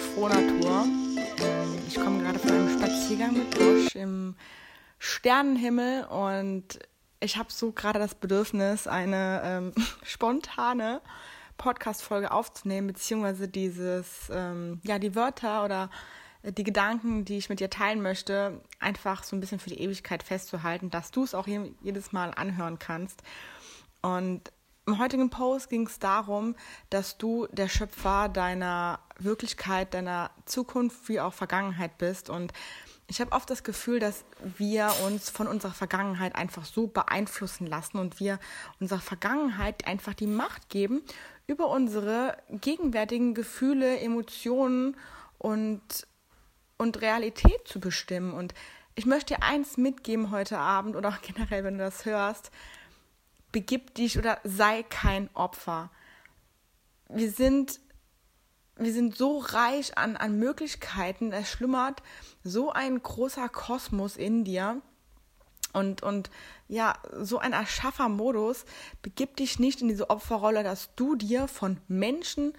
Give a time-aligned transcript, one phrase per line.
[0.00, 0.86] Frohnatur.
[1.86, 4.34] Ich komme gerade von einem Spaziergang mit Busch im
[4.98, 6.78] Sternenhimmel und
[7.20, 11.02] ich habe so gerade das Bedürfnis, eine ähm, spontane
[11.58, 15.90] Podcast-Folge aufzunehmen, beziehungsweise dieses, ähm, ja, die Wörter oder
[16.42, 20.22] die Gedanken, die ich mit dir teilen möchte, einfach so ein bisschen für die Ewigkeit
[20.22, 23.22] festzuhalten, dass du es auch jedes Mal anhören kannst.
[24.00, 24.50] Und
[24.86, 26.56] im heutigen Post ging es darum,
[26.88, 32.30] dass du der Schöpfer deiner Wirklichkeit, deiner Zukunft wie auch Vergangenheit bist.
[32.30, 32.52] Und
[33.06, 34.24] ich habe oft das Gefühl, dass
[34.56, 38.38] wir uns von unserer Vergangenheit einfach so beeinflussen lassen und wir
[38.80, 41.02] unserer Vergangenheit einfach die Macht geben,
[41.46, 44.96] über unsere gegenwärtigen Gefühle, Emotionen
[45.38, 45.82] und,
[46.78, 48.32] und Realität zu bestimmen.
[48.32, 48.54] Und
[48.94, 52.50] ich möchte dir eins mitgeben heute Abend oder auch generell, wenn du das hörst
[53.52, 55.90] begib dich oder sei kein Opfer.
[57.08, 57.80] Wir sind,
[58.76, 62.02] wir sind so reich an, an Möglichkeiten, es schlummert
[62.44, 64.80] so ein großer Kosmos in dir.
[65.72, 66.30] Und, und
[66.66, 68.64] ja, so ein Erschaffermodus,
[69.02, 72.54] begib dich nicht in diese Opferrolle, dass du dir von Menschen,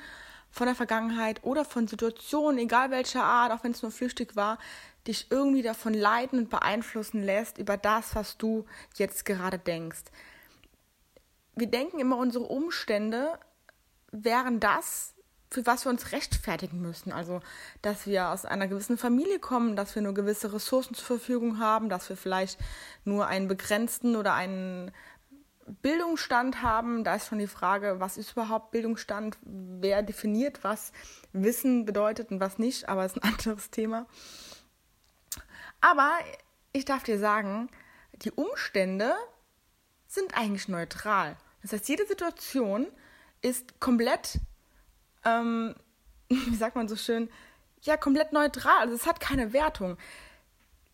[0.49, 4.59] von der Vergangenheit oder von Situationen, egal welcher Art, auch wenn es nur flüchtig war,
[5.07, 10.03] dich irgendwie davon leiten und beeinflussen lässt über das, was du jetzt gerade denkst
[11.55, 13.37] wir denken immer, unsere Umstände
[14.11, 15.13] wären das,
[15.49, 17.11] für was wir uns rechtfertigen müssen.
[17.11, 17.41] Also,
[17.81, 21.89] dass wir aus einer gewissen Familie kommen, dass wir nur gewisse Ressourcen zur Verfügung haben,
[21.89, 22.57] dass wir vielleicht
[23.03, 24.91] nur einen begrenzten oder einen
[25.81, 27.03] Bildungsstand haben.
[27.03, 29.37] Da ist schon die Frage, was ist überhaupt Bildungsstand?
[29.43, 30.93] Wer definiert, was
[31.33, 32.87] Wissen bedeutet und was nicht?
[32.87, 34.05] Aber es ist ein anderes Thema.
[35.81, 36.11] Aber
[36.71, 37.69] ich darf dir sagen,
[38.13, 39.15] die Umstände
[40.13, 41.37] sind eigentlich neutral.
[41.61, 42.87] Das heißt, jede Situation
[43.41, 44.39] ist komplett,
[45.23, 45.75] ähm,
[46.29, 47.29] wie sagt man so schön,
[47.83, 48.79] ja, komplett neutral.
[48.79, 49.97] Also es hat keine Wertung.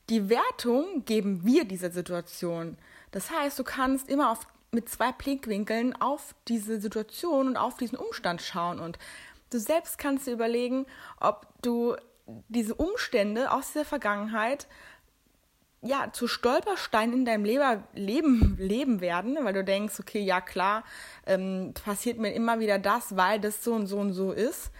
[0.09, 2.77] Die Wertung geben wir dieser Situation.
[3.11, 7.97] Das heißt, du kannst immer auf, mit zwei Blickwinkeln auf diese Situation und auf diesen
[7.97, 8.79] Umstand schauen.
[8.79, 8.99] Und
[9.49, 10.85] du selbst kannst dir überlegen,
[11.19, 11.95] ob du
[12.47, 14.67] diese Umstände aus der Vergangenheit
[15.81, 20.83] ja, zu Stolpersteinen in deinem Leber, Leben, Leben werden, weil du denkst, okay, ja klar,
[21.25, 24.71] ähm, passiert mir immer wieder das, weil das so und so und so ist.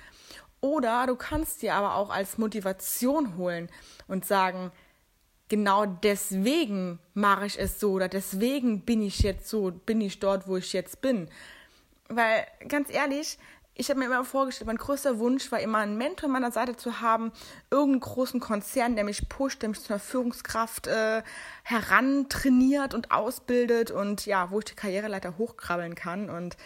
[0.59, 3.69] Oder du kannst dir aber auch als Motivation holen
[4.07, 4.71] und sagen,
[5.49, 10.47] genau deswegen mache ich es so oder deswegen bin ich jetzt so, bin ich dort,
[10.47, 11.29] wo ich jetzt bin.
[12.09, 13.37] Weil ganz ehrlich,
[13.77, 16.75] ich habe mir immer vorgestellt, mein größter Wunsch war immer, einen Mentor an meiner Seite
[16.75, 17.31] zu haben,
[17.69, 21.21] irgendeinen großen Konzern, der mich pusht, der mich zu einer Führungskraft äh,
[21.63, 26.29] herantrainiert und ausbildet und ja, wo ich die Karriereleiter hochkrabbeln kann.
[26.29, 26.57] Und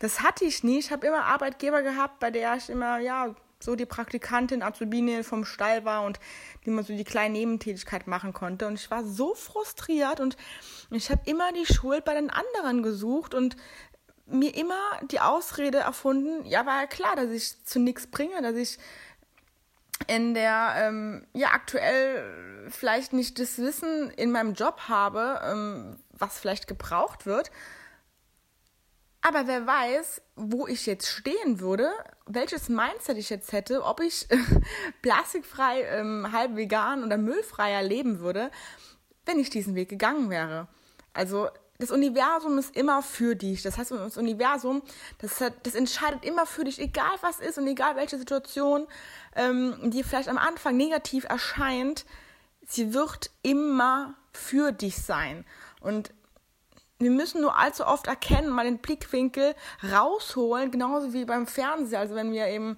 [0.00, 0.78] das hatte ich nie.
[0.78, 5.44] Ich habe immer Arbeitgeber gehabt, bei der ich immer, ja, so die Praktikantin, Azubine vom
[5.44, 6.18] Stall war und
[6.64, 8.66] die man so die kleine Nebentätigkeit machen konnte.
[8.66, 10.36] Und ich war so frustriert und
[10.90, 13.56] ich habe immer die Schuld bei den anderen gesucht und
[14.30, 14.80] mir immer
[15.10, 18.78] die Ausrede erfunden, ja, war ja klar, dass ich zu nichts bringe, dass ich
[20.06, 26.38] in der, ähm, ja, aktuell vielleicht nicht das Wissen in meinem Job habe, ähm, was
[26.38, 27.50] vielleicht gebraucht wird.
[29.22, 31.90] Aber wer weiß, wo ich jetzt stehen würde,
[32.26, 34.26] welches Mindset ich jetzt hätte, ob ich
[35.02, 38.50] plastikfrei, ähm, halb vegan oder müllfreier leben würde,
[39.26, 40.68] wenn ich diesen Weg gegangen wäre.
[41.12, 43.62] Also das Universum ist immer für dich.
[43.62, 44.82] Das heißt, das Universum,
[45.18, 48.86] das, hat, das entscheidet immer für dich, egal was ist und egal welche Situation
[49.34, 52.04] ähm, dir vielleicht am Anfang negativ erscheint,
[52.66, 55.44] sie wird immer für dich sein.
[55.80, 56.12] Und
[56.98, 59.54] wir müssen nur allzu oft erkennen, mal den Blickwinkel
[59.90, 62.00] rausholen, genauso wie beim Fernseher.
[62.00, 62.76] Also wenn wir eben,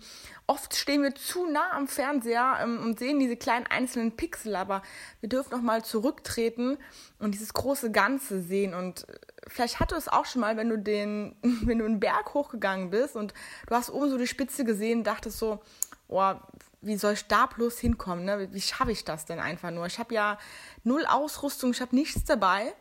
[0.52, 4.82] oft stehen wir zu nah am Fernseher ähm, und sehen diese kleinen einzelnen Pixel, aber
[5.20, 6.76] wir dürfen noch mal zurücktreten
[7.18, 8.74] und dieses große Ganze sehen.
[8.74, 9.14] Und äh,
[9.46, 13.16] vielleicht hatte es auch schon mal, wenn du den, wenn du einen Berg hochgegangen bist
[13.16, 13.32] und
[13.66, 15.62] du hast oben so die Spitze gesehen, dachtest so,
[16.08, 16.34] oh,
[16.82, 18.26] wie soll ich da bloß hinkommen?
[18.26, 18.48] Ne?
[18.52, 19.86] Wie schaffe ich das denn einfach nur?
[19.86, 20.38] Ich habe ja
[20.84, 22.74] null Ausrüstung, ich habe nichts dabei.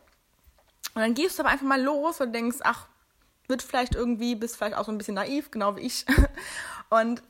[0.94, 2.88] Und dann gehst du aber einfach mal los und denkst, ach,
[3.47, 6.06] wird vielleicht irgendwie, bist vielleicht auch so ein bisschen naiv, genau wie ich.
[6.89, 7.21] Und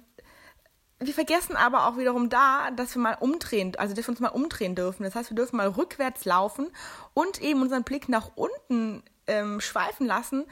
[1.02, 4.30] wir vergessen aber auch wiederum da, dass wir mal umdrehen, also dass wir uns mal
[4.30, 5.04] umdrehen dürfen.
[5.04, 6.72] Das heißt, wir dürfen mal rückwärts laufen
[7.14, 10.46] und eben unseren Blick nach unten ähm, schweifen lassen,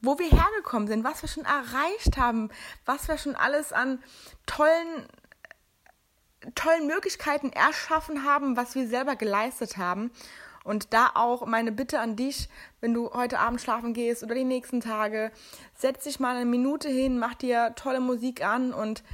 [0.00, 2.50] wo wir hergekommen sind, was wir schon erreicht haben,
[2.84, 4.00] was wir schon alles an
[4.46, 5.08] tollen,
[6.54, 10.12] tollen Möglichkeiten erschaffen haben, was wir selber geleistet haben.
[10.62, 12.48] Und da auch meine Bitte an dich,
[12.80, 15.30] wenn du heute Abend schlafen gehst oder die nächsten Tage,
[15.74, 19.04] setz dich mal eine Minute hin, mach dir tolle Musik an und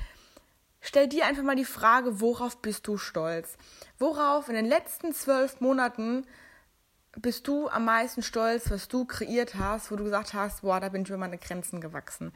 [0.82, 3.56] stell dir einfach mal die Frage, worauf bist du stolz?
[3.99, 6.26] Worauf in den letzten zwölf Monaten
[7.20, 10.88] bist du am meisten stolz, was du kreiert hast, wo du gesagt hast, boah, da
[10.90, 12.32] bin ich über meine Grenzen gewachsen.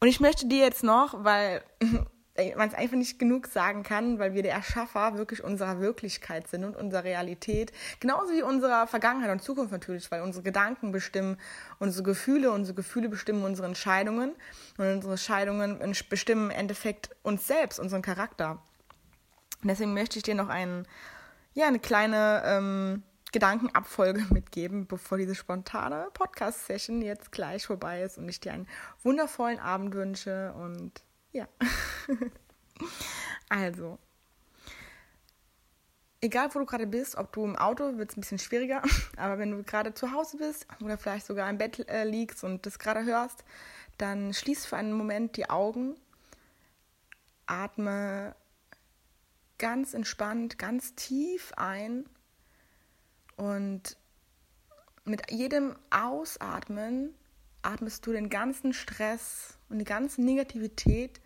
[0.00, 1.62] Und ich möchte dir jetzt noch, weil
[2.56, 6.64] man es einfach nicht genug sagen kann, weil wir der Erschaffer wirklich unserer Wirklichkeit sind
[6.64, 11.38] und unserer Realität, genauso wie unserer Vergangenheit und Zukunft natürlich, weil unsere Gedanken bestimmen
[11.78, 14.34] unsere Gefühle, unsere Gefühle bestimmen unsere Entscheidungen
[14.78, 18.62] und unsere Entscheidungen bestimmen im Endeffekt uns selbst, unseren Charakter.
[19.62, 20.86] Und deswegen möchte ich dir noch einen,
[21.54, 23.02] ja, eine kleine ähm,
[23.32, 28.68] Gedankenabfolge mitgeben, bevor diese spontane Podcast-Session jetzt gleich vorbei ist und ich dir einen
[29.02, 31.05] wundervollen Abend wünsche und
[31.36, 31.48] ja.
[33.48, 33.98] also,
[36.20, 38.82] egal wo du gerade bist, ob du im Auto, wird es ein bisschen schwieriger,
[39.16, 42.66] aber wenn du gerade zu Hause bist oder vielleicht sogar im Bett äh, liegst und
[42.66, 43.44] das gerade hörst,
[43.98, 45.96] dann schließ für einen Moment die Augen,
[47.46, 48.34] atme
[49.58, 52.04] ganz entspannt, ganz tief ein
[53.36, 53.96] und
[55.04, 57.14] mit jedem Ausatmen
[57.62, 61.20] atmest du den ganzen Stress und die ganze Negativität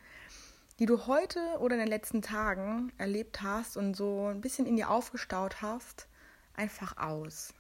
[0.81, 4.77] die du heute oder in den letzten Tagen erlebt hast und so ein bisschen in
[4.77, 6.09] dir aufgestaut hast,
[6.55, 7.53] einfach aus.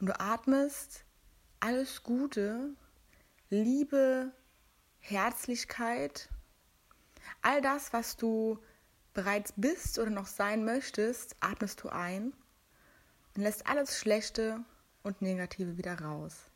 [0.00, 1.04] Und du atmest
[1.60, 2.70] alles Gute,
[3.50, 4.32] Liebe,
[4.98, 6.30] Herzlichkeit,
[7.42, 8.58] all das, was du
[9.12, 12.32] bereits bist oder noch sein möchtest, atmest du ein
[13.36, 14.64] und lässt alles Schlechte
[15.02, 16.49] und Negative wieder raus.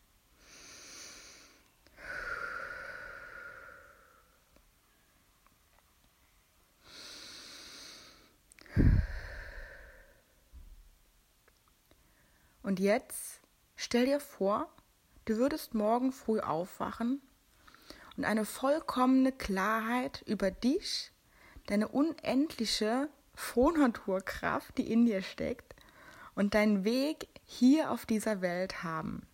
[12.74, 13.40] Und jetzt
[13.76, 14.68] stell dir vor,
[15.26, 17.22] du würdest morgen früh aufwachen
[18.16, 21.12] und eine vollkommene Klarheit über dich,
[21.68, 25.76] deine unendliche Frohnaturkraft, die in dir steckt,
[26.34, 29.24] und deinen Weg hier auf dieser Welt haben.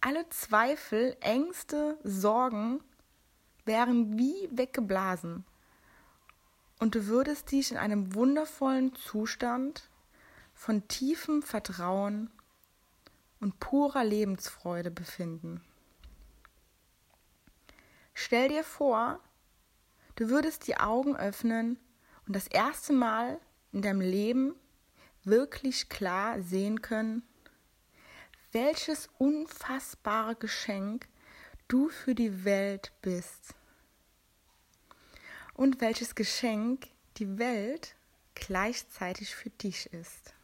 [0.00, 2.78] Alle Zweifel, Ängste, Sorgen
[3.64, 5.44] wären wie weggeblasen
[6.78, 9.90] und du würdest dich in einem wundervollen Zustand
[10.62, 12.30] von tiefem Vertrauen
[13.40, 15.60] und purer Lebensfreude befinden.
[18.14, 19.18] Stell dir vor,
[20.14, 21.80] du würdest die Augen öffnen
[22.28, 23.40] und das erste Mal
[23.72, 24.54] in deinem Leben
[25.24, 27.24] wirklich klar sehen können,
[28.52, 31.08] welches unfassbare Geschenk
[31.66, 33.56] du für die Welt bist
[35.54, 36.86] und welches Geschenk
[37.16, 37.96] die Welt
[38.36, 40.34] gleichzeitig für dich ist.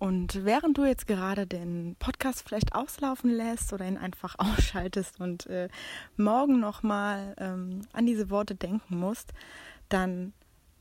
[0.00, 5.46] Und während du jetzt gerade den Podcast vielleicht auslaufen lässt oder ihn einfach ausschaltest und
[5.46, 5.68] äh,
[6.16, 9.34] morgen nochmal ähm, an diese Worte denken musst,
[9.90, 10.32] dann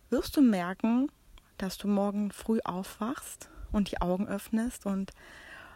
[0.09, 1.11] wirst du merken,
[1.57, 5.11] dass du morgen früh aufwachst und die Augen öffnest und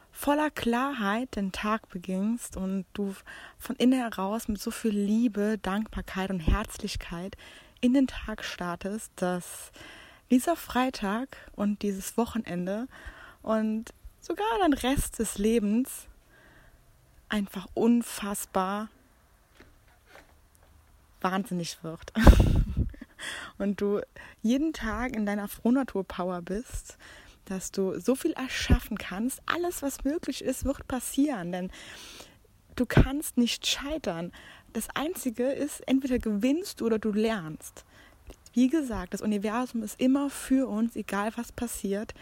[0.09, 3.13] voller Klarheit den Tag beginnst und du
[3.57, 7.35] von innen heraus mit so viel Liebe, Dankbarkeit und Herzlichkeit
[7.81, 9.73] in den Tag startest, dass
[10.31, 12.87] dieser Freitag und dieses Wochenende
[13.43, 16.07] und sogar den Rest des Lebens
[17.29, 18.89] einfach unfassbar
[21.21, 22.13] wahnsinnig wird.
[23.57, 24.01] und du
[24.41, 26.97] jeden Tag in deiner Frohnatur-Power bist,
[27.45, 29.41] dass du so viel erschaffen kannst.
[29.45, 31.71] Alles, was möglich ist, wird passieren, denn
[32.75, 34.31] du kannst nicht scheitern.
[34.71, 37.85] Das Einzige ist, entweder gewinnst du oder du lernst.
[38.53, 42.13] Wie gesagt, das Universum ist immer für uns, egal was passiert.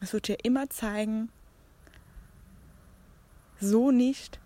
[0.00, 1.30] Es wird dir immer zeigen,
[3.60, 4.38] so nicht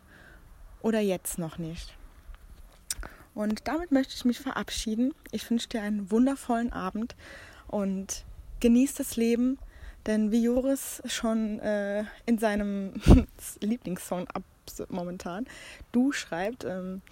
[0.82, 1.96] oder jetzt noch nicht.
[3.34, 5.14] Und damit möchte ich mich verabschieden.
[5.30, 7.16] Ich wünsche dir einen wundervollen Abend
[7.68, 8.24] und
[8.60, 9.58] genieß das Leben,
[10.06, 12.94] denn wie Joris schon äh, in seinem
[13.60, 14.42] Lieblingssong ab
[14.88, 15.46] momentan,
[15.90, 17.02] du schreibt, ähm,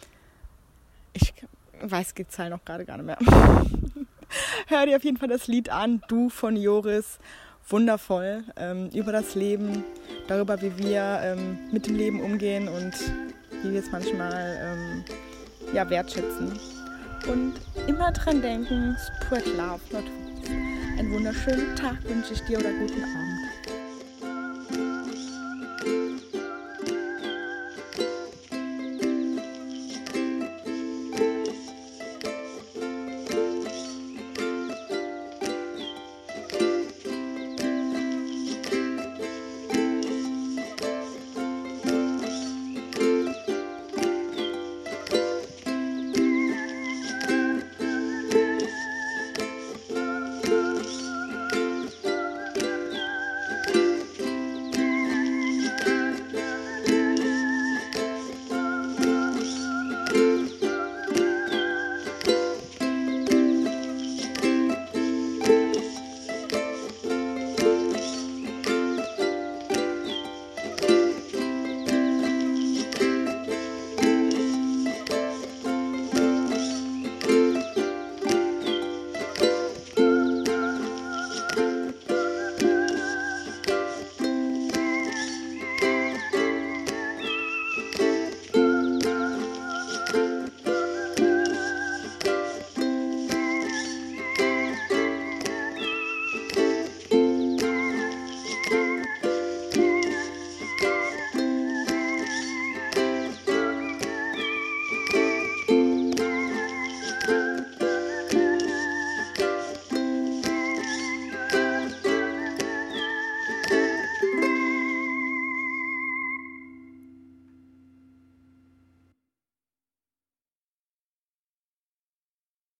[1.12, 1.34] ich
[1.80, 3.18] weiß die Zahl noch gerade gar nicht mehr.
[4.68, 7.18] Hör dir auf jeden Fall das Lied an, du von Joris
[7.68, 9.84] wundervoll ähm, über das Leben,
[10.26, 12.92] darüber, wie wir ähm, mit dem Leben umgehen und
[13.62, 15.04] wie wir es manchmal ähm,
[15.74, 16.58] ja, wertschätzen.
[17.30, 17.54] Und
[17.86, 20.04] immer dran denken, spread love, not
[20.98, 23.27] Einen wunderschönen Tag wünsche ich dir oder guten Abend.